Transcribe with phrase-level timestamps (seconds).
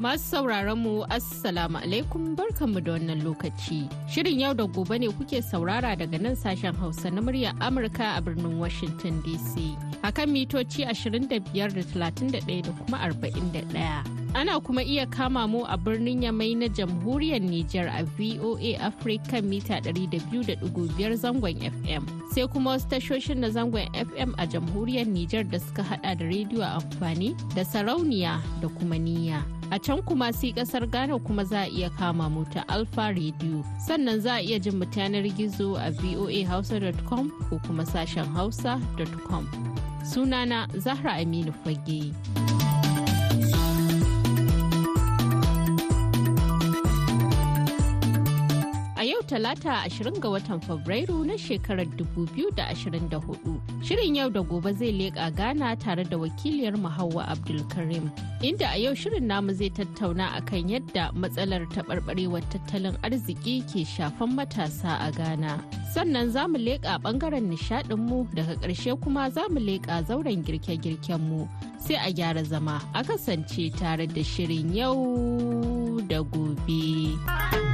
[0.00, 3.84] Masu sauraron mu Assalamu alaikum barkanmu da wannan lokaci.
[4.08, 8.22] Shirin yau da gobe ne kuke saurara daga nan sashen Hausa na murya Amurka a
[8.22, 9.76] birnin Washington DC.
[10.02, 14.19] Akan mitoci 25 da 31 da kuma 41.
[14.34, 19.80] Ana kuma iya kama mu a birnin Yamai na jamhuriyar Nijar a VOA Africa mita
[19.82, 22.06] 200.5 zangon FM.
[22.32, 26.62] Sai kuma wasu tashoshin na zangon FM a jamhuriyar Nijar da suka hada da rediyo
[26.64, 29.42] amfani da sarauniya da kuma niyya.
[29.72, 33.64] A can kuma si ƙasar Ghana kuma za a iya kama mu ta Alfa Radio.
[33.88, 39.48] Sannan za a iya jin mu yanar gizo a voahausa.com ko kuma sashen hausa.com.
[40.06, 42.14] Sunana Zahra Aminu Fage.
[49.30, 53.60] Talata 20 ga watan Fabrairu na shekarar 2024.
[53.86, 58.10] Shirin yau da gobe zai leƙa Ghana tare da wakiliyar Hauwa Abdulkarim.
[58.42, 64.34] Inda a yau shirin namu zai tattauna akan yadda matsalar taɓarɓarewar tattalin arziki ke shafan
[64.34, 65.62] matasa a Ghana.
[65.94, 71.48] Sannan za mu leƙa ɓangaren nishaɗinmu daga ƙarshe kuma za mu leƙa zauren girke-girkenmu.
[71.78, 77.69] Sai a gyara zama a kasance tare da shirin yau da gobe.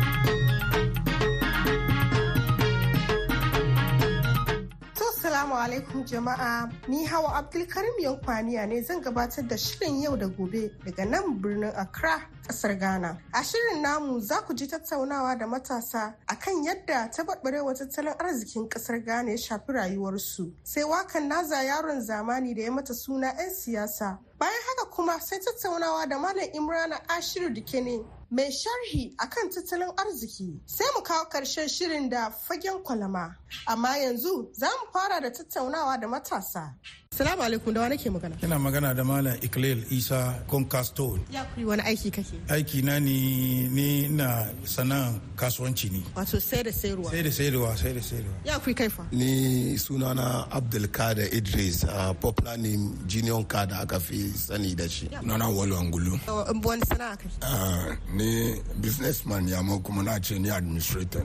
[5.36, 10.70] Assalamu alaikum jama'a ni hawa Abdulkarim Yankwaniya ne zan gabatar da shirin yau da gobe
[10.86, 13.18] daga nan birnin Accra ƙasar Ghana.
[13.34, 19.04] A shirin namu za ku ji tattaunawa da matasa akan yadda taɓarɓarewa tattalin arzikin ƙasar
[19.04, 20.52] Ghana ya shafi rayuwarsu.
[20.64, 24.18] Sai wakan naza yaron zamani da ya mata suna 'yan siyasa.
[24.38, 30.60] Bayan haka kuma sai tattaunawa da Malam Imrana Ashiru Dikene mai sharhi akan tattalin arziki.
[30.66, 33.34] Sai mu kawo ƙarshen shirin da fagen kwalama.
[33.66, 36.74] Amma yanzu za mu fara da tattaunawa da matasa.
[37.16, 38.36] Salamu alaikum da wani ke magana?
[38.44, 41.18] Ina magana da Malam Iklil Isa Concasto.
[41.32, 42.36] Ya kuri wani aiki kake?
[42.48, 46.02] Aiki na ni ni na sana'an kasuwanci ne.
[46.14, 47.10] Wato sai da sayarwa.
[47.10, 48.32] Sai da sayarwa, sai da sayarwa.
[48.44, 49.06] Ya kuri kaifa?
[49.12, 55.06] Ni sunana Abdulkader Idris a popular name Junior Card aka fi sani da shi.
[55.08, 56.20] Sunana Walu Angulu.
[56.66, 57.96] Wani sana'a kai?
[58.12, 61.24] Ni businessman ya kuma na ce ni administrator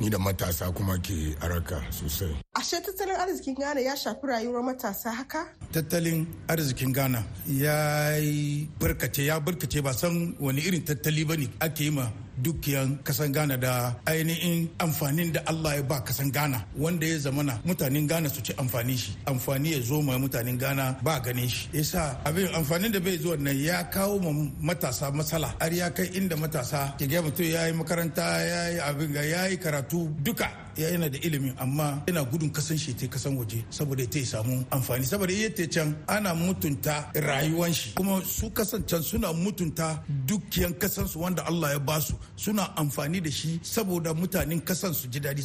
[0.00, 2.34] ni da matasa kuma ke araka sosai.
[2.54, 5.46] Ashe tattalin arzikin Ghana ya shafi rayuwar matasa haka?
[5.72, 11.48] Tattalin arzikin Ghana ya yi barkace ya barkace ba san wani irin tattali ba ne
[11.60, 12.06] ake yi ma
[12.42, 17.58] dukiyan kasan Ghana da ainihin amfanin da Allah ya ba kasan Ghana wanda ya zamana
[17.64, 19.12] mutanen Ghana su ci amfani shi.
[19.26, 21.68] Amfani ya zo ma mutanen Ghana ba gane shi.
[21.72, 24.30] Yasa abin amfanin da bai zuwa nan ya kawo ma
[24.62, 25.54] matasa matsala.
[25.60, 29.22] Har ya kai inda matasa ke ga mutum ya yi makaranta ya yi abin ga
[29.22, 30.67] ya yi karatu duka.
[30.78, 35.04] Yana da ilimin amma yana gudun kasan shi ta kasan waje saboda ta samu amfani
[35.06, 40.74] saboda iya ta can ana mutunta rayuwan shi kuma su kasan can suna mutunta dukiyan
[40.78, 45.20] kasansu wanda Allah ya ba su suna amfani da shi saboda mutanen kasan su ji
[45.20, 45.42] daɗi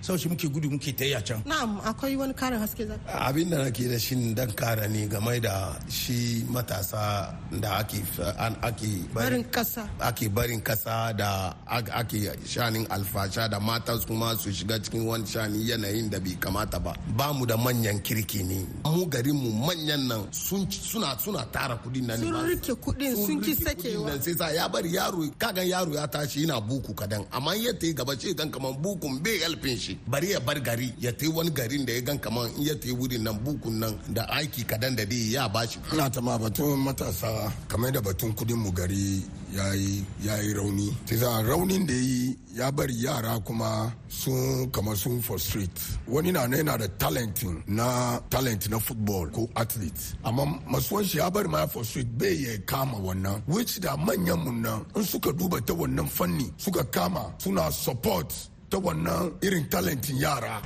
[0.00, 1.42] sauci muke gudu muke ta can.
[1.46, 2.96] Na'am akwai wani karin haske za.
[3.28, 7.98] Abin da nake da shi dan kara ne game da shi matasa da ake
[8.62, 11.54] ake barin kasa ake barin kasa da
[12.00, 16.78] ake shanin alfasha da mata kuma su shiga cikin wani shani yanayin da bai kamata
[16.78, 16.94] ba.
[17.16, 18.66] Ba mu da manyan kirki ne.
[18.84, 23.54] Mu garin mu manyan nan suna suna tara kuɗin nan sun riƙe kuɗin sun ki
[23.54, 24.20] sakewa.
[24.22, 27.24] sai sa ya bari yaro kagan yaro ya tashi yana buku kadan.
[27.32, 29.98] Amma ya ta gaba ce gan kaman bukun bai helpin shi.
[30.06, 32.88] Bari ya bar gari ya ta wani garin da ya gan kaman in ya ta
[32.94, 35.78] wurin nan bukun nan da aiki kadan da dai ya bashi.
[35.92, 39.22] Ina ta ma batun matasa kamar da batun kuɗin mu gari
[39.54, 40.88] ya yi rauni.
[41.06, 45.70] Sai raunin da yi ya bari yara kuma sun kama sun for street
[46.08, 50.14] wani na yana da talent na talent na football ko athlete.
[50.24, 53.42] Amma masuwan shi ya bari ma for street bai ya kama wannan.
[53.46, 58.32] Which da manyan mun nan in suka duba ta wannan fanni suka kama suna support
[58.70, 60.60] ta wannan irin talentin yara.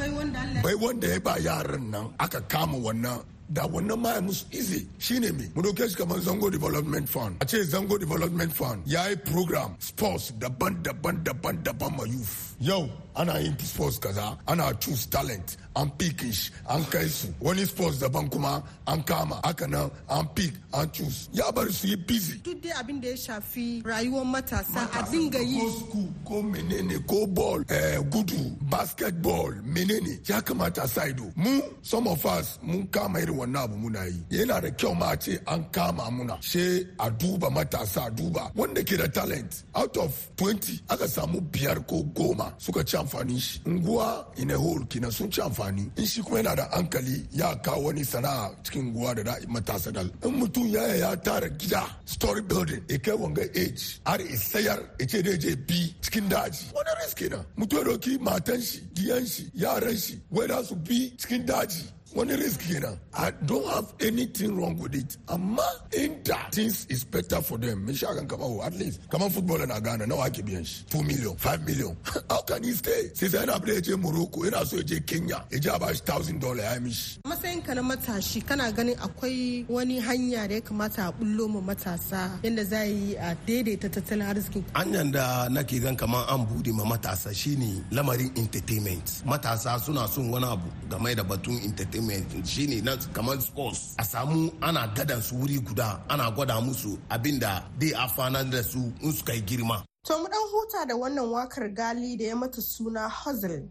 [0.62, 3.20] Bai wanda ya ba yaran nan aka kama wannan.
[3.52, 4.86] Da wannan ma musu easy.
[4.98, 5.44] Shine me.
[5.54, 7.36] Mu ɗauke shi kamar zango development fund.
[7.40, 8.82] A ce zango development fund.
[8.86, 9.76] Ya yi program.
[9.78, 10.32] Sports.
[10.38, 12.54] Daban-daban daban-daban ma youth.
[12.60, 14.36] Yau ana yin sports kaza.
[14.48, 15.56] Ana choose talent.
[15.76, 19.40] An pick shi an kai su wani sports daban kuma an kama.
[19.44, 21.28] Haka nan an pick an choose.
[21.32, 22.38] Ya bar su yi busy.
[22.42, 25.60] Duk dai abin da ya shafi rayuwar matasa a dinga yi.
[25.60, 30.18] ko school ko menene ko ball eh, gudu basketball menene.
[30.28, 34.04] Ya kamata a sa ido mu some of us mun kama irin wannan abu muna
[34.06, 34.18] yi.
[34.38, 36.42] Yana da kyau ma ce an kama muna.
[36.42, 39.64] She a duba matasa a duba wanda ke da talent.
[39.74, 43.60] Out of 20 aka samu biyar ko goma suka ci amfani shi.
[43.60, 45.90] Unguwa in a whole kina sun ci amfani.
[45.98, 50.10] In shi kuma yana da hankali ya kawo wani sana'a cikin unguwa da matasa dal.
[50.24, 54.80] In mutum ya ya tara gida story building ya kai wanga age har ya sayar
[54.98, 56.72] ya ce dai je bi cikin daji.
[56.74, 57.44] Wani risk kenan.
[57.56, 61.82] Mutum ya doki matan shi diyan shi yaran shi wai da su bi cikin daji.
[62.16, 65.16] Wani risk kenan i don't have anything wrong with it.
[65.28, 67.84] Amma in that things is better for them.
[67.86, 69.00] Me sha kan kama at least.
[69.10, 70.06] Kamar footballer na Ghana.
[70.06, 71.96] Nawa ake biyan shi 2 million 5 million.
[72.30, 73.10] How can he stay?
[73.14, 76.00] Sai sai yana ya je Morocco yana so ya je Kenya ya je a bashi
[76.02, 80.60] 1000 dollar ya mishi matsayin ka na matashi kana ganin akwai wani hanya da ya
[80.60, 84.64] kamata a bullo ma matasa yadda za yi a daidaita tattalin arzikin?
[84.74, 89.22] Hanyar da nake gan kamar an bude ma matasa shine lamarin entertainment.
[89.26, 92.05] Matasa suna son wani abu game da batun entertainment
[92.44, 97.38] shine na kamar sports a samu ana gadan su wuri guda ana gwada musu abin
[97.40, 101.26] da dai afanar da su in suka yi girma To mu dan huta da wannan
[101.32, 103.68] waƙar gali da ya mata suna Hustle.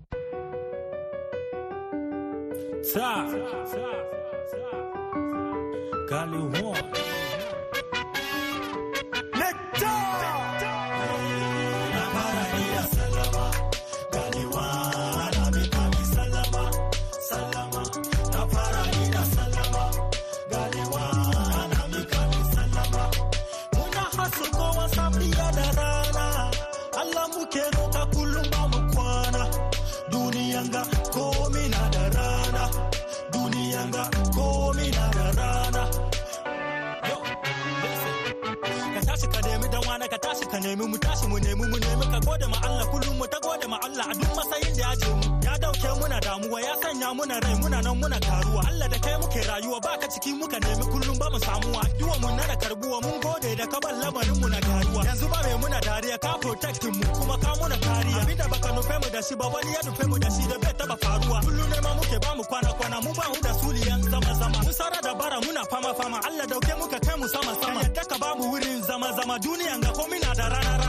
[2.84, 3.24] Sa,
[6.10, 7.16] Gali One.
[9.80, 10.45] ka
[59.28, 61.40] shi ba wani ya nufe mu da shi da bai taba faruwa.
[61.46, 64.58] Kullum ne ma muke ba mu kwana kwana mu ba mu da suliyan zama zama
[64.64, 67.82] mun sara da bara muna fama fama Allah ɗauke muka kai mu sama sama.
[67.82, 70.85] Yadda ka ba mu wurin zama zama duniyan ga komai na da rana.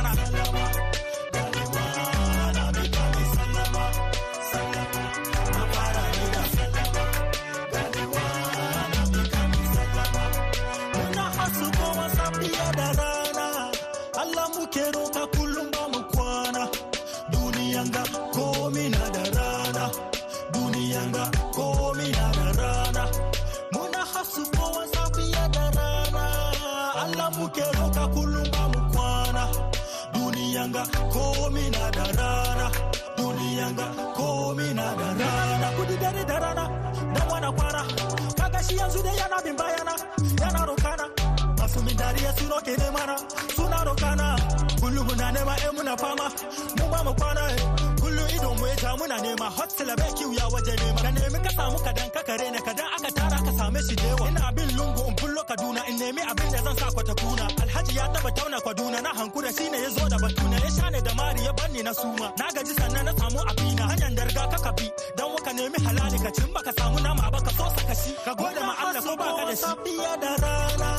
[52.36, 55.80] Kare ne kadan aka tara ka same shi dewa ina bin lungu in bullo kaduna
[55.90, 59.50] in nemi abin da zan sa kwata kuna alhaji ya taba tauna kwaduna na hankura
[59.56, 60.56] shine ya zo da batuna.
[60.64, 62.26] Ya shane da mari ya banni na suma.
[62.38, 63.82] Na gaji sannan na samu abina.
[63.90, 64.86] Hanyar darga ka kabi
[65.16, 68.12] dan waƙa nemi halali ka cin baka samu nama ba ka so saka shi.
[68.24, 69.96] Ka gode ma Allah ko baka da shi.
[70.22, 70.90] Da rana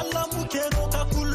[0.00, 1.29] Allah muke roka kullum.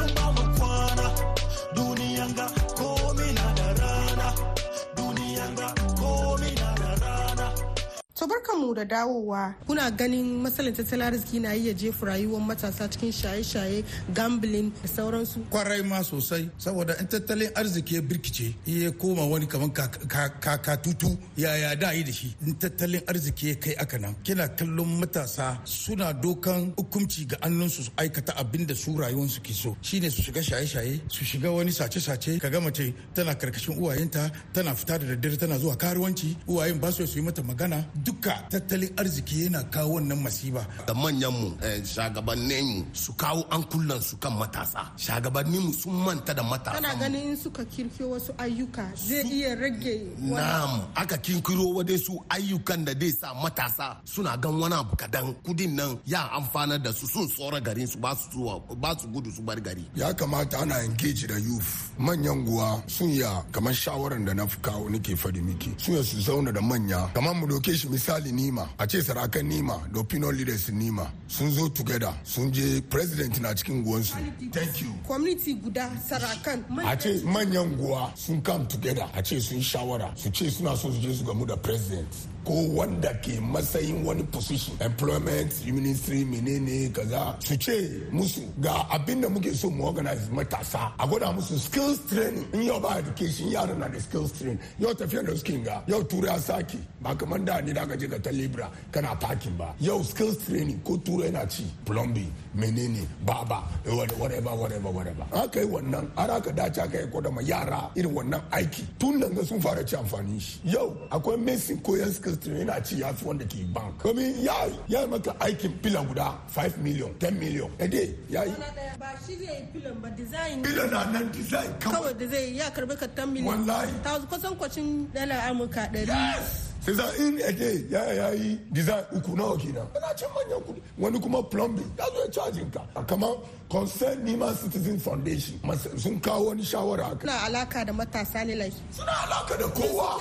[8.28, 9.54] To mu da dawowa.
[9.68, 15.40] Kuna ganin matsalar tattalin arziki na iya jefa rayuwar matasa cikin shaye-shaye gambling da sauransu.
[15.50, 21.76] Kwarai ma sosai saboda in tattalin arziki ya birkice ya koma wani kamar kakatutu yaya
[21.76, 22.36] da yi da shi?
[22.48, 27.84] In tattalin arziki ya kai aka nan kina kallon matasa suna dokan hukunci ga annunsu
[27.84, 29.76] su aikata abin da su rayuwarsu ke so.
[29.82, 32.40] Shine su shiga shaye-shaye su shiga wani sace-sace.
[32.40, 37.04] Kaga mace tana ƙarƙashin uwayenta tana fita da daddare tana zuwa karuwanci uwayen ba su
[37.04, 37.84] yi mata magana.
[38.04, 40.66] Duk duka tattalin arziki yana kawo wannan masiba.
[40.88, 44.92] Da manyanmu shagabanninmu su kawo an kullan su kan matasa.
[44.98, 49.96] Shagabanninmu sun manta da matasa kana ganin in suka kirkiro wasu ayyuka zai iya rage
[50.20, 55.34] na'am aka kinkiro wadai su ayyukan da zai sa matasa suna gan wani abu kadan.
[55.46, 59.60] Kudin nan ya amfanar da su sun tsora garin su ba su gudu su bar
[59.66, 59.86] gari.
[59.96, 61.92] Ya kamata ana engage da youth.
[62.00, 65.72] Manyan guwa sun ya kamar shawaran da na kawo nake faɗi miki.
[65.78, 67.10] Sun ya su zauna da manya.
[67.14, 71.50] Kamar mu doke shi misali nima a ce sarakan nima da opinion leaders nima sun
[71.52, 74.14] zo together sun je president na cikin guwansu
[74.52, 74.94] thank you.
[75.08, 76.64] Community guda sarakan.
[76.86, 80.92] A ce manyan guwa sun come together a ce sun shawara su ce suna so
[80.92, 82.08] su je su gamu da president.
[82.46, 84.78] Ko wanda ke matsayin wani position.
[84.80, 87.36] Employment ministry menene kaza.
[87.42, 90.94] Su ce musu ga abin da muke so mu organize matasa.
[91.00, 92.46] A gwada musu skills training.
[92.54, 94.60] In yau ba education yaran na da skills training.
[94.80, 98.08] Yau tafiya da suke ga yau turai saki ba kamar da ni da ka je
[98.08, 99.74] ka ta libra kana parking ba.
[99.80, 101.66] Yau skills training ko turai na ci.
[101.84, 107.42] Plumbing menene baba whatever whatever whatever aka yi wannan har aka dace aka yi kodama
[107.42, 108.86] yara irin wannan aiki.
[109.00, 110.60] Tun da sun fara ci amfani shi.
[110.66, 114.04] Yau akwai mesin koyan skills training yana ci ya fi wanda ke bank.
[114.04, 114.54] Domin ya
[114.88, 117.70] ya maka aikin fila guda 5 million 10 million.
[117.80, 118.54] A day ya yi.
[119.00, 120.64] Ba shi zai yi filan ba design.
[120.64, 121.94] Fila na nan design kawai.
[121.96, 123.48] Kawai da zai ya karɓi ka 10 million.
[123.66, 123.92] Wallahi.
[124.04, 129.04] ta kusan kwacin dala amurka 100 sai za in a day ya ya yi design
[129.16, 132.82] uku nawa kenan yana cin manyan kuɗi wani kuma plumbing ya zo ya cajin ka
[133.08, 133.36] kamar
[133.70, 135.60] concern nima citizen foundation.
[135.98, 140.20] Sun kawo wani shawara haka na alaka da matasa ne like suna alaka da kowa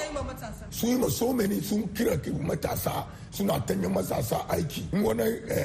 [0.70, 5.22] Sun yi ma so many sun kira ki- matasa suna tanya matasa aiki wani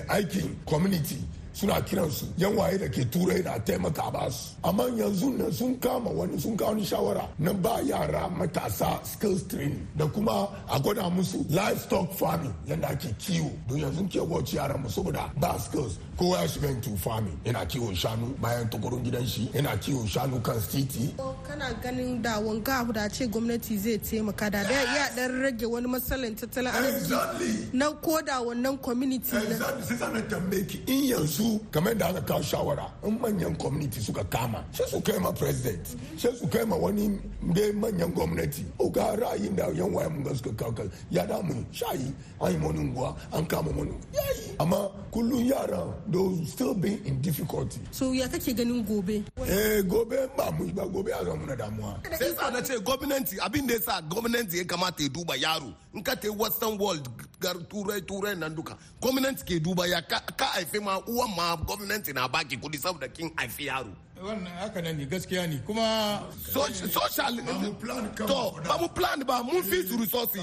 [0.10, 1.18] aikin community
[1.60, 2.25] suna kiransu.
[2.38, 4.56] Yan waye da ke turai na taimaka ba su.
[4.63, 9.44] Amma yanzu nan sun kama wani sun kawo wani shawara na ba yara matasa skills
[9.44, 13.51] training da kuma a gwada musu livestock farming yadda ake kiwo.
[13.68, 16.00] Don yanzu ke watch yaran mu saboda ba skills.
[16.18, 17.38] Kowa ya shiga into farming.
[17.46, 19.48] Yana kiwon shanu bayan tukurun gidan shi.
[19.54, 21.13] Yana kiwon shanu kan titi.
[21.48, 25.66] Kana ganin da wanga abu da ce gwamnati zai taimaka da da ya dan rage
[25.66, 31.49] wani matsalan tattalin arziki na koda wannan community na Exactly, sai tambaye ki in yanzu
[31.72, 35.86] kamar da aka kawo shawara in manyan community suka kama sai su kai ma president
[36.18, 37.20] sai su kai ma wani
[37.53, 38.63] dai manyan gwamnati.
[38.79, 42.13] O ga ra'ayin da yan waye mun ga suka kawo kai ya da mu shayi
[42.41, 43.94] an yi wani unguwa an kama wani.
[44.13, 44.56] Yayi.
[44.60, 47.79] Amma kullum yara those still being in difficulty.
[47.91, 49.24] So ya kake ganin gobe?
[49.48, 52.00] Eh gobe ba mu ba gobe ya zama na damuwa.
[52.20, 55.74] Sai sa na ce gwamnati abin da ya sa gwamnati ya kamata ya duba yaro
[55.94, 57.08] in ka ta western world
[57.39, 61.55] gar turai turai nan duka gwamnati ke duba ya ka ka haife ma uwan ma
[61.55, 63.93] gwamnati na baki kudi saboda kin haifi yaro
[64.24, 65.60] wannan haka nan ne gaskiya ne.
[65.66, 66.22] Kuma
[66.54, 70.42] So- social to ba mu plan ba mun fi su resources.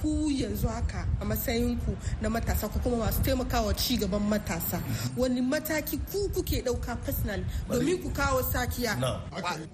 [0.00, 4.82] Ku yanzu haka a matsayin ku na matasa ko kuma masu taimakawa ci gaban matasa
[5.16, 8.96] wani mataki ku kuke ɗauka personal domin ku kawo sakiya?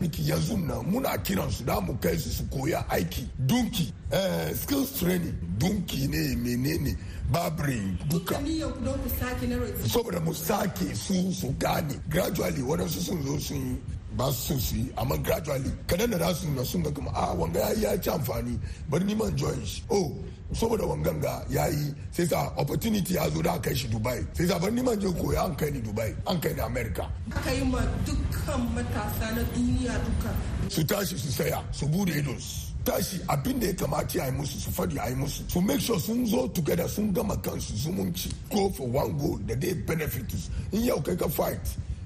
[0.01, 3.27] Miki yanzu nan muna kiran su da mu kai su su koya aiki.
[3.47, 5.35] Dunki eh, skills training.
[5.59, 6.97] Dunki ne menene?
[7.31, 8.41] Babri duka.
[8.41, 12.01] Na saboda mu sake su su gane.
[12.09, 13.81] Gradually waɗansu sun zo sun yi
[14.17, 17.11] ba su son su yi amma gradually kadan da za su na sun ga kuma
[17.15, 18.59] a wanga ya yi ya ci amfani
[18.91, 19.83] bari ni man join shi.
[19.91, 20.13] Oh
[20.53, 24.25] saboda wangan ga ya yi sai sa opportunity ya zo da aka kai shi dubai.
[24.33, 27.09] Sai sa bari ni man je koya an kai ni dubai an kai ni america.
[27.37, 30.33] Aka yi ma dukkan matasa na duniya duka.
[30.69, 34.59] Su tashi su saya su buɗe idonsu tashi abin da ya kamata ya yi musu
[34.59, 35.43] su faɗi a yi musu.
[35.51, 38.33] Su make sure sun zo together sun gama kansu zumunci.
[38.51, 40.49] Go for one goal da dai benefit us.
[40.73, 41.61] in yau kai ka fight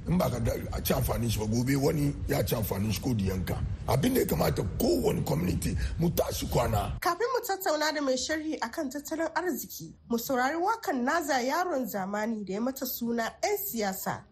[0.09, 3.01] in ba ka da a ci amfanin shi ba gobe wani ya ci amfanin shi
[3.01, 3.57] ko diyanka
[3.89, 8.59] abin da ya kamata kowane community mu tashi kwana Kafin mu tattauna da mai sharhi
[8.61, 14.25] akan tattalin arziki, mu saurari wakan naza yaron zamani da ya mata suna 'yan siyasa.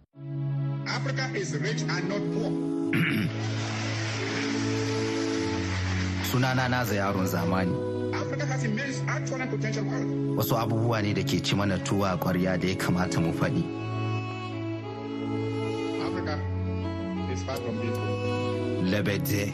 [0.86, 2.50] Africa is rich and not poor.
[6.30, 7.74] sunana naza yaron zamani
[8.14, 10.36] Africa has immense actual and potential wealth.
[10.38, 13.62] wasu abubuwa ne da ke ci mana tuwa a kwarya da ya kamata mu faɗi
[18.90, 19.52] labede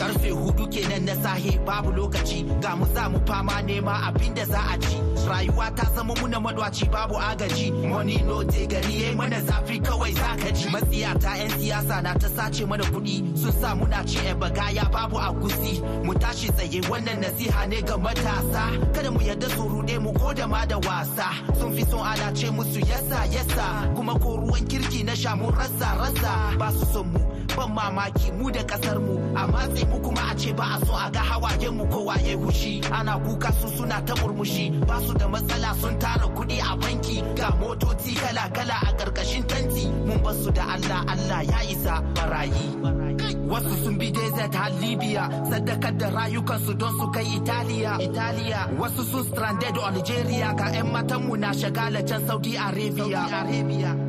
[0.00, 2.44] ƙarfe huɗu kenan na sahe babu lokaci.
[2.62, 4.96] Ga mu za mu fama nema abin da za a ci.
[5.28, 7.70] Rayuwa ta zama muna madwaci babu agaji.
[7.88, 10.68] Money no te gari yayi mana zafi kawai zaka ji.
[10.72, 13.36] Matsiyata yan siyasa na ta sace mana kuɗi.
[13.36, 15.82] Sun sa muna ci e bagaya babu agusi.
[16.04, 18.64] Mu tashi tsaye wannan nasiha ne ga matasa.
[18.94, 21.28] Kada mu yarda su rude mu ko da ma da wasa.
[21.58, 23.92] Sun fi son ana ce musu yasa yasa.
[23.94, 26.56] Kuma ko ruwan kirki na sha mun rasa rasa.
[26.58, 27.20] Ba su son mu
[27.56, 29.14] ban mamaki mu da ƙasar mu.
[29.36, 32.36] A matse mu kuma a ce ba a so a ga hawayen mu kowa ya
[32.36, 32.82] hushi.
[32.90, 34.70] Ana kuka su suna ta murmushi.
[34.86, 37.22] Ba su da matsala sun tara kuɗi a banki.
[37.36, 39.86] Ga motoci kala kala a ƙarƙashin tanti.
[40.06, 43.09] Mun bar su da Allah Allah ya isa barayi.
[43.50, 47.98] Wasu sun bi desert har libya sadakar da rayukansu don su kai italiya.
[48.00, 48.60] Italiya.
[48.78, 53.22] Wasu sun stranded algeria ga 'yan matanmu na shagala can saudi arabia.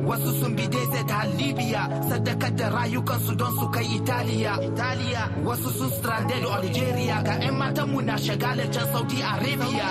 [0.08, 4.52] Wasu sun bi desert har libya sadakar da rayukansu don su kai italiya.
[4.62, 5.22] Italiya.
[5.46, 9.88] Wasu sun stranded algeria ga 'yan matanmu na shagala can saudi arabia.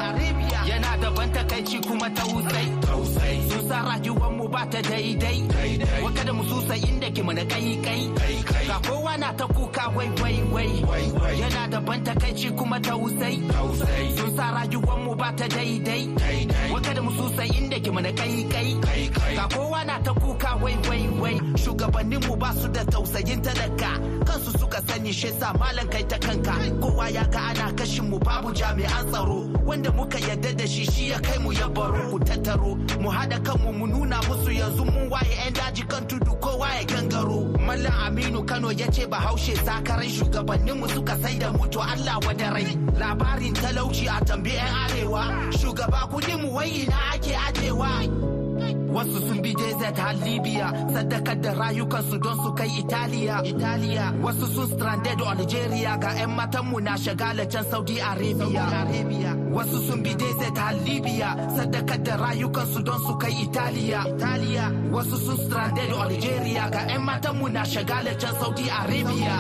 [0.69, 2.67] Yana da ban takaici kuma tausai.
[3.49, 5.39] Sun sa rayuwanmu ba ta daidai.
[6.03, 8.01] Waka da mususa inda ke mana kai kai
[8.67, 11.39] ga kowa na ta kuka wai wai wai.
[11.41, 13.35] Yana da ban takaici kuma tausai
[14.15, 16.03] sun sa rayuwanmu ba ta daidai.
[17.11, 18.79] Waƙa da mususa inda ke mana kai kai
[19.35, 21.35] ga kowa na ta kuka wai wai wai.
[21.55, 23.91] Shugabanninmu ba su da tausayin talaka.
[24.25, 26.51] Kansu suka sani shi sa malam kai ta kanka.
[26.81, 29.39] Kowa ya ga ana kashin mu babu jami'an tsaro.
[29.65, 32.11] Wanda muka yarda da shi shi ya kai mu ya baro.
[32.11, 36.33] Ku tattaro mu haɗa kanmu mu nuna musu yanzu mun waye 'yan daji kan tudu
[36.43, 37.39] kowa ya gangaro.
[37.67, 42.67] Mallam aminu kano ya ce bahaushe sakarai shugabanninmu suka sai da mutu allah wadarai
[42.99, 45.23] labarin talauci a tambi 'yan arewa.
[45.59, 47.89] Shugaba kuɗin mu wai ina ake ajewa
[48.93, 53.41] wasu sun bi desert har libya sadakar da rayukansu don su kai italiya.
[53.45, 54.13] Italiya.
[54.23, 59.35] Wasu sun stranded algeria ga 'yan matanmu na shagala can saudi arabia.
[59.55, 63.99] Wasu sun bi desert har libya sadakar da rayukansu don su kai italiya.
[64.15, 64.65] Italiya.
[64.93, 69.35] Wasu sun stranded algeria ga 'yan matanmu na shagala can saudi arabia.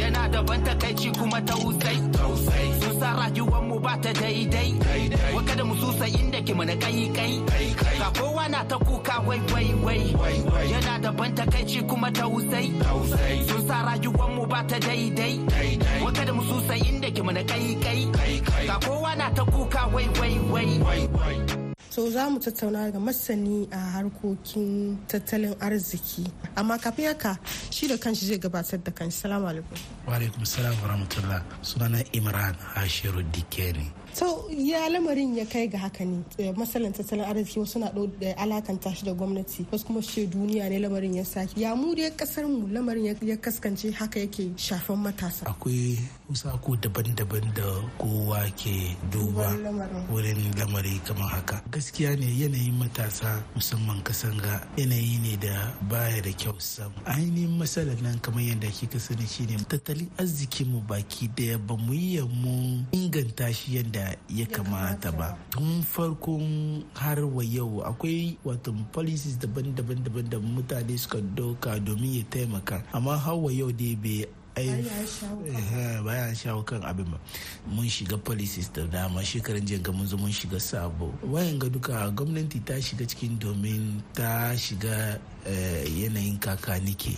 [0.00, 1.96] Yana da ban takaici kuma tausai.
[2.80, 4.70] Sun sa rayuwanmu ba ta daidai.
[5.34, 7.34] Waka da mususa inda ke mana kai kai
[7.98, 10.04] ga kowa na kuka wai wai wai.
[10.72, 12.68] Yana da ban takaici kuma tausai
[13.48, 15.34] sun sa rayuwanmu ba ta daidai.
[16.04, 18.00] Waka da mususa inda ke mana kai kai.
[18.68, 21.64] Ga kowa na ta kuka wai wai wai.
[21.94, 26.24] So za mu tattauna da masani a harkokin tattalin arziki.
[26.56, 27.38] Amma kafin haka
[27.70, 29.18] shi da kanshi zai gabatar da kanshi.
[29.22, 29.78] Salamu alaikum.
[30.06, 31.40] Wa alaikum salam wa rahmatullah.
[31.62, 36.22] Sunana imran hashiru dikeni so ya lamarin ya kai ga haka ne.
[36.56, 40.78] Masalan tattalin arziki wasu na da alakanta shi da gwamnati wasu kuma shi duniya ne
[40.78, 41.56] lamarin ya sake.
[41.60, 45.46] Ya mu dai ƙasar mu lamarin ya kaskance haka yake shafan matasa.
[45.46, 45.98] Akwai
[46.30, 47.68] usako daban-daban da
[48.00, 49.52] kowa ke duba
[50.10, 51.60] wurin lamari kamar haka.
[51.70, 56.92] Gaskiya ne yanayin matasa musamman kasan ga yanayi ne da baya da kyau sam.
[57.04, 61.92] Ainihin matsalar nan kamar yadda kika sani shine tattalin arzikin mu baki ɗaya ba mu
[61.92, 65.36] yi mu inganta shi yadda ya kamata ba.
[65.52, 72.16] Tun farkon har wa yau akwai wato policies daban-daban daban da mutane suka doka domin
[72.20, 72.80] ya taimaka.
[72.92, 77.18] Amma har wa yau dai bai bayan shawo kan abin ba.
[77.66, 81.10] Mun shiga policies da dama shekaran jiya mun zo mun shiga sabo.
[81.26, 87.16] Wayan ga duka gwamnati ta shiga cikin domin ta shiga yanayin kakanike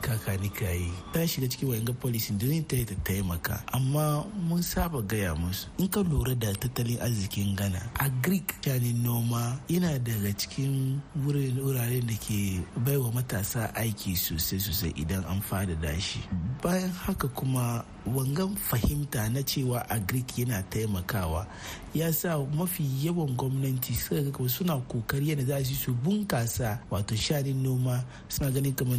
[0.00, 3.62] kakanikayi ta shiga cikin wayan ga policy domin ta yi ta taimaka.
[3.72, 9.02] Amma mun saba gaya musu in ka lura da tattalin arzikin ghana a greek shanin
[9.02, 15.74] noma yana daga cikin wuraren da ke baiwa matasa aiki sosai sosai idan an fada
[16.00, 16.20] shi.
[16.62, 21.46] Bayan haka kuma wangan fahimta na cewa agric yana taimakawa
[21.94, 28.04] ya sa mafi yawan gwamnati suka suna ƙoƙari yadda za su bunkasa wato shanin noma.
[28.28, 28.98] Suna ganin kamar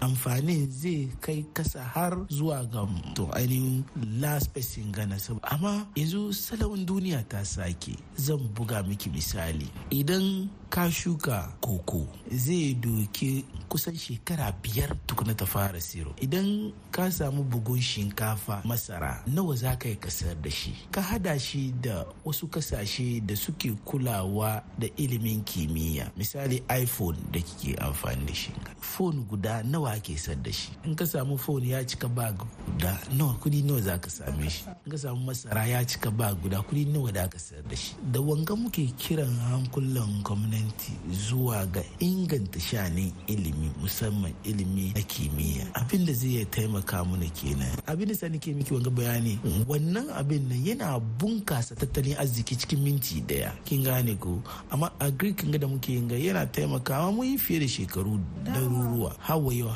[0.00, 2.82] amfanin zai kai kasa har zuwa ga
[3.14, 3.84] to ainihin
[4.20, 7.96] last person gana amma yanzu salon duniya ta sake.
[8.18, 9.70] Zan buga miki misali.
[9.90, 12.02] Idan ka shuka koko
[12.34, 16.10] zai doki kusan shekara biyar tukuna ta fara siro.
[16.18, 20.74] Idan ka samu bugun shinkafa masara nawa za ka yi ƙasar da shi?
[20.90, 26.10] Ka hada shi da wasu ƙasashe da suke kulawa da ilimin kimiyya.
[26.18, 28.50] Misali iphone da kike amfani da shi.
[28.80, 30.70] Phone guda nawa ake sar da shi?
[30.84, 32.34] In ka samu phone ya cika bag
[32.66, 34.66] guda nawa kuɗi nawa za ka same shi?
[34.86, 37.94] In ka samu masara ya cika bag guda kuɗi nawa da ka sayar da shi?
[38.10, 40.63] Da wanga muke kiran hankulan gwamnati
[41.10, 45.66] zuwa ga inganta shanin ilimi musamman ilimi na kimiyya.
[45.74, 47.72] Abin da zai taimaka mana kenan.
[47.86, 52.80] Abin da sani ke miki wanga bayani wannan abin nan yana bunkasa tattalin arziki cikin
[52.82, 53.52] minti ɗaya.
[53.64, 54.42] Kin gane ko?
[54.70, 58.20] Amma a greek ga da muke yin ga yana taimakawa mun yi fiye da shekaru
[58.44, 59.70] daruruwa hawa yau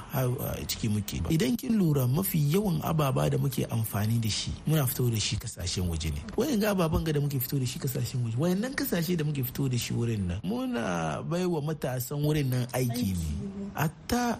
[0.66, 1.22] ciki muke.
[1.30, 5.36] Idan kin lura mafi yawan ababa da muke amfani da shi muna fito da shi
[5.36, 6.20] ƙasashen waje ne.
[6.36, 9.42] Wayan ga ababan ga da muke fito da shi ƙasashen waje wayannan ƙasashe da muke
[9.44, 13.26] fito da shi wurin nan muna baiwa matasan wurin nan aiki ne.
[13.78, 14.38] A ta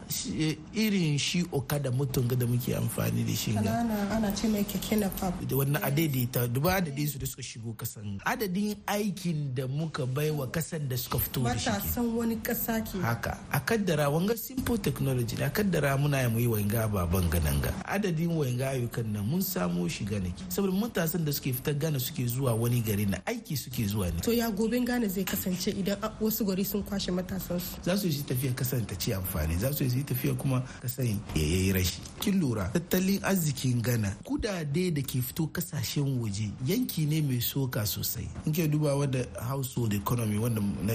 [0.75, 3.71] irin shi okada mutum da muke amfani da shi ga.
[4.11, 5.33] Ana ce mai keke na fab.
[5.47, 8.19] Da wannan adaidaita duba adadin su da suka shigo kasan.
[8.27, 12.81] Adadin aikin da muka bai wa kasan da suka fito da shi matasan wani kasa
[12.83, 12.99] ke.
[13.01, 13.39] Haka.
[13.53, 19.07] A kaddara wanga simple technology a kaddara muna yi wanga baban gananga adadin wanga ayyukan
[19.07, 23.07] nan mun samo shi gane saboda matasan da suke fitar gane suke zuwa wani gari
[23.07, 24.21] na aiki suke zuwa ne.
[24.21, 27.79] To ya goben gane zai kasance idan wasu gari sun kwashe matasan su?
[27.87, 29.57] Za su yi tafiya kasan ta ci amfani.
[29.59, 32.01] Za su yi tafiya kuma kasan ya yi rashi.
[32.21, 37.83] Kin lura tattalin arzikin gana kudade da ke fito ƙasashen waje yanki ne mai soka
[37.87, 38.29] sosai.
[38.47, 40.95] In ke duba wadda household economy wanda na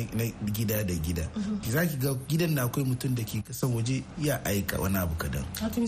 [0.51, 1.27] gida da gida.
[1.67, 5.15] Za ki ga gidan na akwai mutum da ke kasan waje ya aika wani abu
[5.15, 5.43] kadan.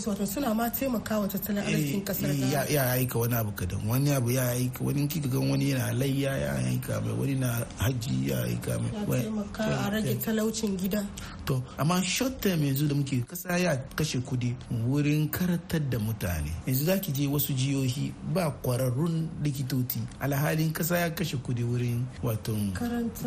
[0.05, 3.87] Wato suna ma taimakawa tattalin arzikin ƙasar ya aika wani abu kadan.
[3.87, 7.63] Wani abu ya aika wani kika ga wani yana layya ya aika mai wani na
[7.79, 8.91] haji ya aika mai.
[8.91, 11.07] Ya taimaka a rage talaucin gida.
[11.45, 14.53] To amma short term yanzu da muke kasa ya kashe kuɗi
[14.87, 16.51] wurin karatar da mutane.
[16.67, 19.99] Yanzu za ki je wasu jihohi ba kwararrun likitoci.
[20.19, 22.55] Alhalin kasa ya kashe kuɗi wurin wato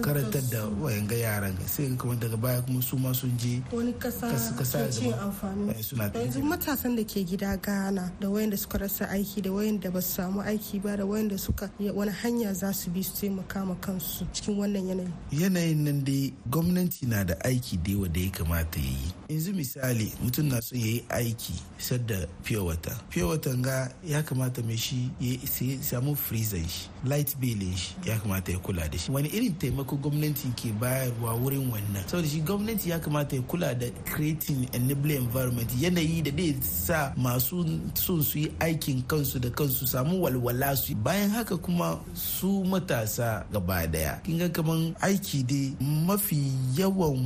[0.01, 1.55] karantar da wayan ga yaran.
[1.67, 4.29] Sai kuma daga baya kuma su ma sun je wani kasa
[4.59, 5.75] kasa cin amfani.
[5.83, 10.01] Suna yanzu matasan da ke gida Ghana da wayanda suka rasa aiki da wayanda ba
[10.03, 13.75] su samu aiki ba da wayanda suka wani hanya za su bi su taimaka ma
[13.75, 15.13] kansu cikin wannan yanayi?
[15.33, 19.13] Yanayin nan dai gwamnati na da aiki da yawa da ya kamata ya yi.
[19.29, 22.97] Yanzu misali mutum na so ya yi aiki sadda pure water.
[23.11, 25.37] Pure water ga ya kamata mai shi ya
[25.83, 29.11] samu freezer shi light bill shi ya kamata ya kula da shi.
[29.13, 32.05] Wani irin taimako gwamnati ke bayarwa wurin wannan?
[32.07, 37.13] Saboda shi gwamnati ya kamata ya kula da creating enabling environment yanayi da zai sa
[37.17, 42.65] masu son su yi aikin kansu da kansu samu walwala su bayan haka kuma su
[42.65, 44.23] matasa gaba ɗaya.
[44.25, 47.19] Kin ga kaman aiki dai mafi yawan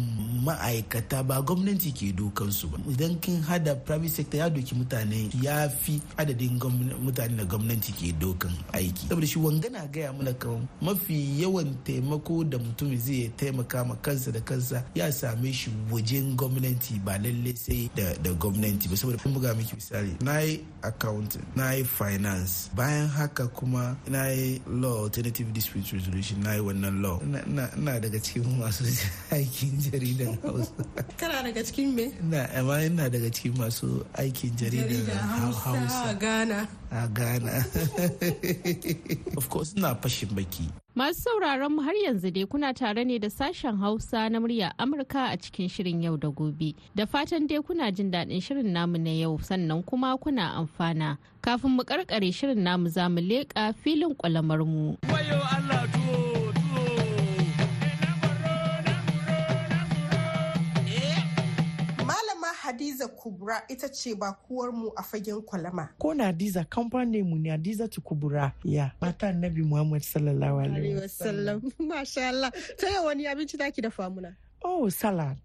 [0.45, 2.79] ma'aikata ba gwamnati ke dokansu ba.
[2.91, 6.59] Idan kin hada private sector ya doki mutane ya fi adadin
[7.05, 9.09] mutane da gwamnati ke dokan aiki.
[9.09, 14.33] Saboda shi wangana gaya mana kan mafi yawan taimako da mutum zai taimaka ma kansa
[14.33, 18.97] da kansa ya same shi wajen gwamnati ba lalle sai da gwamnati ba.
[18.97, 24.27] Saboda kun buga miki misali na yi accounting na yi finance bayan haka kuma na
[24.29, 27.21] yi law alternative dispute resolution na yi wannan law.
[27.23, 28.85] Ina daga cikin masu
[29.35, 30.73] aikin jaridan hausa.
[31.17, 32.13] Kana daga cikin me?
[32.23, 37.65] Na amma ina daga cikin masu aikin jaridan hausa a a ghana
[39.37, 43.29] of course ina fashin baki Masu sauraron mu har yanzu dai kuna tare ne da
[43.31, 46.75] sashen Hausa na murya Amurka a cikin shirin yau da gobe.
[46.95, 51.17] Da fatan dai kuna jin daɗin shirin namu na yau sannan kuma kuna amfana.
[51.41, 54.97] Kafin mu karkare shirin namu za mu leƙa filin kwalamar mu.
[62.73, 65.89] Hadiza Kubra ita ce bakuwarmu a fagen kwalama.
[65.99, 71.61] Ko na Hadiza kamfanin mu ne Hadiza Kubra ya mata Annabi Muhammad sallallahu alaihi wasallam.
[71.79, 72.51] Masha Allah.
[72.79, 74.35] Ta wani abinci daki da famuna?
[74.65, 75.37] Oh salad.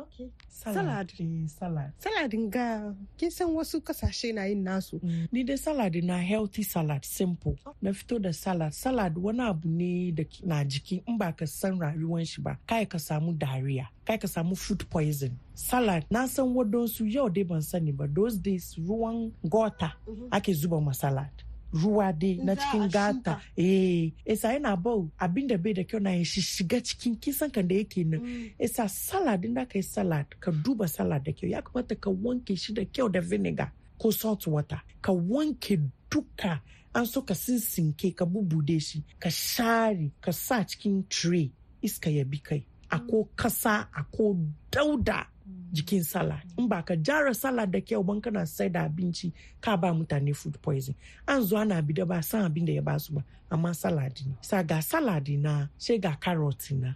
[0.00, 0.30] Okay.
[0.48, 1.12] Salad.
[1.46, 1.92] Salad.
[1.98, 5.00] Saladin ga kin san wasu ƙasashe na yin nasu.
[5.02, 5.28] Mm.
[5.32, 7.56] Ni dai salad na healthy salad simple.
[7.82, 8.72] Na fito da salad.
[8.74, 12.58] Salad wani abu ne da na jiki in ba ka san rayuwan shi ba.
[12.66, 13.88] Kai ka samu diarrhea.
[14.04, 15.38] Kai ka samu food poison.
[15.54, 18.06] Salad na san wadansu yau dai ban sani ba.
[18.08, 20.28] Those days ruwan gota -hmm.
[20.32, 21.30] ake zuba ma salad.
[21.72, 23.40] Ruwa dai na cikin gata.
[23.56, 25.10] eh isa yana bau.
[25.18, 28.50] Abin da bai da kyau na shi shiga cikin kisan kan da yake nan.
[28.58, 31.48] Isa salad din da ka yi salad ka duba salad da kyau.
[31.50, 34.80] Ya kamata ka wanke shi da kyau da vinegar ko salt water.
[35.02, 35.78] Ka wanke
[36.10, 36.60] duka.
[36.94, 41.50] An so ka sinsinke ka bubude shi ka share ka sa cikin tray.
[41.82, 42.64] Iska ya bi kai.
[42.90, 44.36] Ako kasa ako
[44.72, 45.26] dauda.
[45.72, 49.76] Jikin salad in ba ka jara salad da kyau ban kana sai da abinci ka
[49.76, 50.94] ba mutane food poison.
[51.28, 54.12] An zo ana bi da ba san abin da ya ba su ba amma salad
[54.26, 54.34] ne.
[54.40, 56.94] Sa ga salad na sai ga carrot na.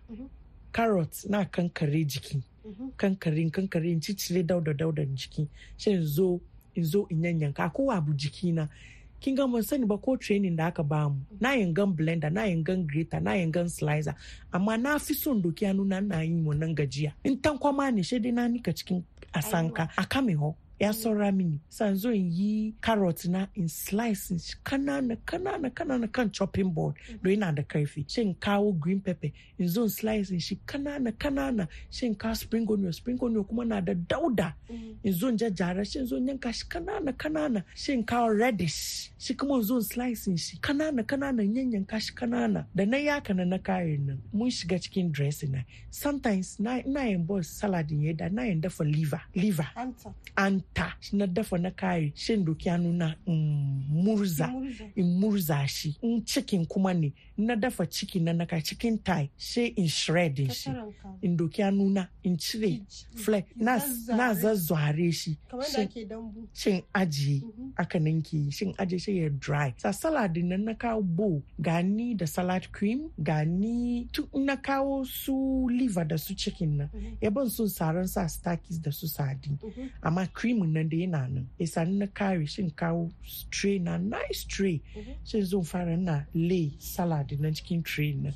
[0.73, 2.43] Carrot na kankare jiki.
[2.97, 5.49] Kankare kankare in cicire dauda daudan jiki.
[5.77, 6.41] Sai in zo
[6.75, 7.73] in zo in yanyanka.
[7.73, 8.67] Ko abu jiki na
[9.25, 12.43] kin ga mun sani ba ko training da aka ba mu na yangan blender na
[12.45, 14.13] yangan grater na yangan slicer.
[14.53, 17.13] Amma na fi son doki hannu na na yin wannan gajiya.
[17.25, 19.01] In tankwama ne shi dai na nika cikin
[19.33, 19.89] asanka.
[19.97, 20.55] A kame ho.
[20.79, 21.61] Ya saura mini.
[21.69, 26.95] San zo in yi carrot na in slice kanana kanana kanana kan chopping board.
[27.23, 31.13] Don yana da ƙarfi shi in kawo green pepper in zo in slice shi kanana
[31.13, 31.69] kanana.
[31.91, 34.53] Shi in kawo spring onion spring onion kuma na da dauda.
[34.69, 37.63] In zo in jajjara shi in zo in yanka shi kanana kanana.
[37.75, 41.43] Shi in kawo radish shi kuma in zo in slice shi kanana kanana.
[41.43, 42.67] Yanyanka shi kanana.
[42.75, 45.59] Da na yaka na na kayan nan mun shiga cikin dressing na.
[45.91, 49.69] Sometimes na ina yin boss salad ya da na yin dafa liver liver.
[50.37, 50.65] Anta.
[50.75, 54.49] Anta na dafa na kare shin doki hannu na in murza
[54.97, 55.67] in murza.
[55.69, 55.97] shi.
[56.03, 60.71] In cikin kuma ne na dafa ciki na naka cikin thigh sai in shred shi.
[61.23, 62.81] in doki hannu na in cire
[63.17, 63.77] flake na
[64.09, 65.37] na zazzware shi.
[65.51, 65.87] Kamar da
[66.55, 67.43] shin- ajiye
[67.79, 69.75] aka ninki shin ajiye shi ya dry.
[69.77, 76.05] Sa salad nan na kawo bowl gani da salad cream gani na kawo su liver
[76.05, 76.91] da su chicken nan.
[77.21, 79.59] Ya ban sun saran sa stakis da su sardine.
[80.03, 81.49] Amma cream nan da yana nan.
[81.59, 83.11] Isa na kare shin kawo
[83.51, 84.81] tray na nice tray.
[85.25, 88.31] Shin zo fara na lay salad na cikin tray na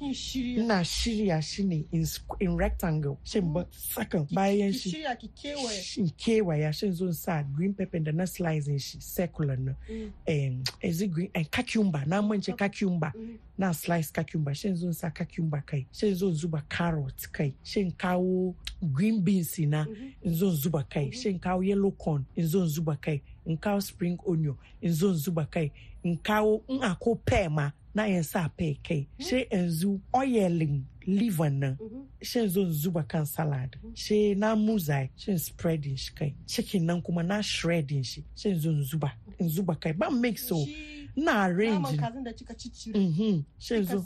[0.58, 3.18] ina shirya shi ne in, rectangle.
[3.24, 4.90] Shin ba sakan bayan shi.
[5.82, 10.68] shin kewaya shin zo sa green pepper da na slicing shi circular na Mm.
[10.82, 11.30] is it green?
[11.34, 12.02] And cucumber.
[12.06, 13.12] Na mance cucumber.
[13.16, 13.36] Mm.
[13.58, 14.54] na slice cucumber.
[14.54, 15.86] Shin zo sa cucumber kai.
[15.92, 17.54] Shin zo zuba carrot kai.
[17.64, 18.54] Shin kawo
[18.92, 19.84] green beans na.
[20.22, 21.10] In zo zuba kai.
[21.10, 25.46] Shin kawo yellow corn in zo zuba kai in kawo spring onion in zo zuba
[25.50, 25.70] kai
[26.04, 29.06] in kawo in ako pear ma na yin sa pear kai.
[29.18, 31.76] Sai yanzu oiling liver nan.
[32.22, 33.74] Shin zo zuba kan salad.
[33.94, 36.34] Sai na muza shin spreading shi kai.
[36.46, 38.24] Chicken nan kuma na shredding shi.
[38.36, 39.92] Shin zo zuba in zuba kai.
[39.92, 40.64] Ba mix so
[41.24, 42.98] na arrange kazan da kika ciccire.
[43.00, 43.44] Mhm.
[43.58, 44.04] Kika zo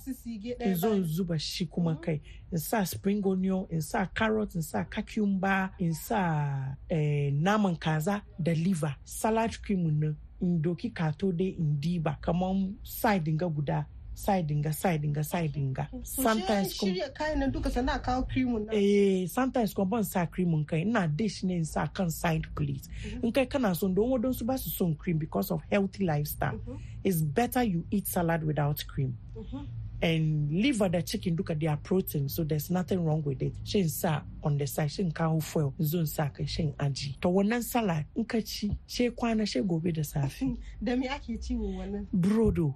[0.74, 2.20] zo zuba shi kuma kai.
[2.52, 8.22] In sa spring onion in sa carrot in sa cucumber in sa eh, naman kaza
[8.38, 8.94] da liver.
[9.04, 12.16] Salad cream nan in doki kato dai in diba.
[12.20, 17.52] Kamar side ga guda side ga side ga side ga So sometimes shirya kayan nan
[17.52, 18.74] duka sannan a kawo creamun nan.
[18.74, 20.80] Eh, sometimes kuma ban sa cream kai.
[20.82, 22.88] Ina dish ne in sa kan side plate
[23.22, 26.60] in kai kana son don wadansu ba su son cream because of healthy lifestyle.
[27.04, 29.16] It's better you eat salad without cream.
[29.36, 29.66] Mhm.
[30.02, 33.54] And liver da chicken duka they are protein so there's nothing wrong with it.
[33.64, 37.20] Shin sa on the side shin kawo foil zon sa kai shin aji.
[37.20, 40.42] To wannan salad in ka ci she kwana she gobe da safe
[40.82, 42.06] Da me ake ci wa wannan?
[42.12, 42.74] brodo.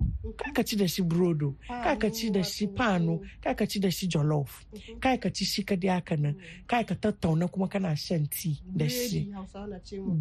[0.54, 1.56] Ka ci da shi brodo.
[1.68, 3.20] Ka ci da shi pano.
[3.42, 4.64] ka ci da shi jollof.
[5.00, 6.36] Ka ci shi kadai haka nan
[6.66, 9.32] ka ka tattauna kuma kana shan tea da shi.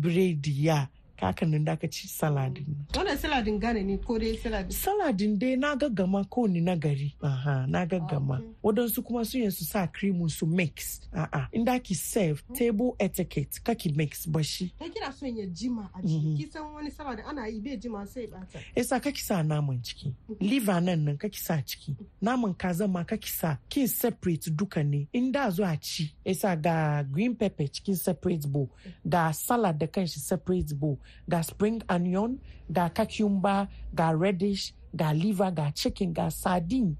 [0.01, 4.71] Biredi ya kaka nan da ka ci saladin Wannan saladin Ghana ne ko dai saladin?
[4.71, 7.13] saladin dai na gaggama ko ni na gari.
[7.23, 8.41] Aha na gaggama.
[8.63, 11.01] Wadansu kuma sun yi su sa cream su mix.
[11.13, 15.99] A'a inda ki serve table etiquette kaki mix bashi Kai kina son ya jima a
[16.01, 16.07] Mhm.
[16.37, 16.45] ciki.
[16.51, 18.59] Kisan wani saladin ana yi bai jima sai bata.
[18.75, 20.13] yasa kaki sa naman ciki.
[20.41, 21.95] Liver nan nan kaki sa ciki.
[22.21, 23.57] Naman kaza ma kaki sa.
[23.69, 25.07] Kin separate duka ne.
[25.13, 28.69] In da zo a ci yasa ga green pepper cikin separate bowl.
[29.07, 30.99] Ga salad da kanshi separate bowl.
[31.29, 32.39] Ga spring onion
[32.71, 36.95] ga cucumber ga radish ga liver ga chicken ga sardine.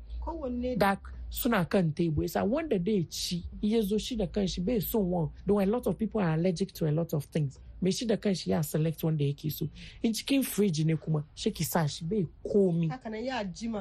[0.78, 0.98] Ga
[1.30, 2.24] suna kan table.
[2.24, 5.86] Yasa wanda dai ci ya zo shi da kanshi bai son wan don a lot
[5.88, 7.60] of people are allergic to a lot of things.
[7.82, 9.68] Mai shi da kanshi ya select wanda yake so.
[10.02, 12.90] In cikin fridge ne kuma shi ki sa shi bai komi.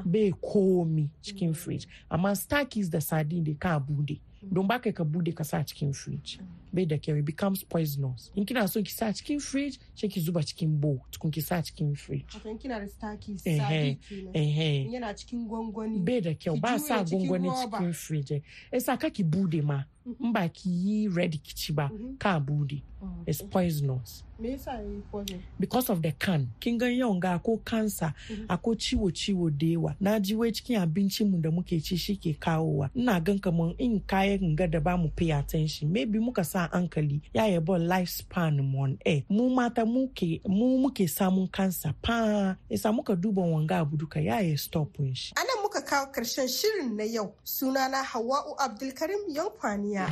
[0.04, 1.87] Bai komi cikin fridge.
[2.10, 4.18] Amma starkies da sardine da ka buɗe.
[4.52, 6.38] Don baka ka buɗe ka sa cikin fridge.
[6.74, 8.30] Bai da kyau becomes poisonous.
[8.34, 10.98] In kina so ki sa cikin fridge sai ki zuba cikin bowl.
[11.12, 12.34] Tukun ki sa cikin fridge.
[12.34, 14.34] Wato in kina da staki Ehe, sadi kenan.
[14.34, 14.84] ehe.
[14.87, 16.04] In Yana cikin gwangwani.
[16.04, 19.84] bai da kyau ba sa gwangwani cikin fridge yasa ka ki buɗe ma.
[20.20, 22.82] In ba ki yi ready ki ci ba ka buɗe.
[23.26, 24.22] It's poisonous.
[24.38, 25.42] Me yasa yayi poison?
[25.60, 26.48] because of the can.
[26.60, 28.12] Kin gan yawan ga ko cancer
[28.48, 32.16] ako ciwo ciwo da yawa na ji wai cikin abincin mu da muke ci shi
[32.16, 32.90] ke kawowa.
[32.96, 35.90] Ina gan kaman in kayan ga da ba mu pay attention.
[35.92, 37.20] Maybe muka sa hankali.
[37.35, 39.22] Ya yaba lifespan mu on air.
[39.29, 42.57] Mu mata muke mu muke samun cancer pa.
[42.70, 45.33] Yasa muka duba wanga abu duka ya ya stop shi.
[45.37, 47.35] Anan muka kawo ƙarshen shirin na yau.
[47.44, 50.09] Sunana Hawwa'u Abdulkarim Yankwaniya.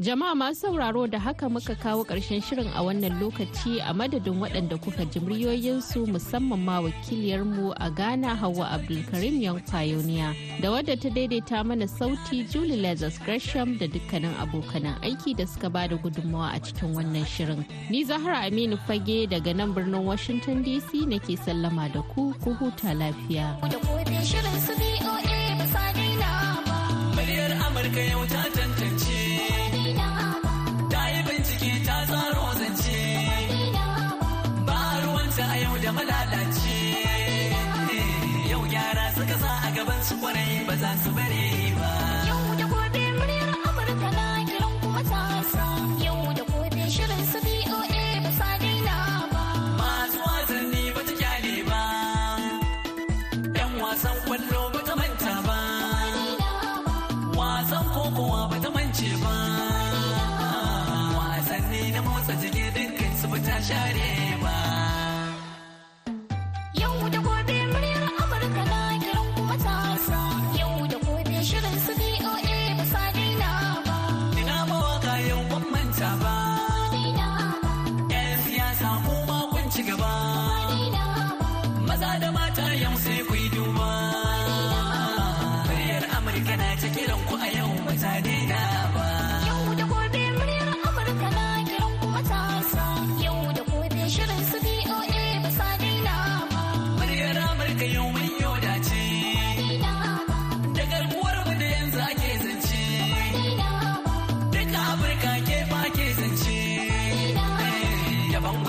[0.00, 4.80] Jama'a masu sauraro da haka muka kawo ƙarshen shirin a wannan lokaci a madadin waɗanda
[4.80, 11.10] kuka ji muryoyinsu musamman ma wakiliyarmu a Ghana Hauwa Abdulkarim Young Pioneer da wadda ta
[11.10, 16.56] daidaita mana sauti Julie Lazarus Gresham da dukkanin abokanan aiki da suka ba da gudunmawa
[16.56, 17.62] a cikin wannan shirin.
[17.90, 22.96] Ni Zahra Aminu Fage daga nan birnin Washington DC nake sallama da ku ku huta
[22.96, 23.60] lafiya.
[27.12, 28.59] Muryar Amurka yau ta
[40.70, 41.46] ba za su bare
[41.78, 41.90] ba.
[42.28, 45.64] Yau da gobe muryar Amurka na kiran kuma tasa.
[46.04, 48.96] Yau da gobe shirin su BOA ba sa daina
[49.32, 49.42] ba.
[49.80, 51.82] Masu wasanni ba ta ƙyale ba.
[53.58, 54.62] Yan wasan ƙwallo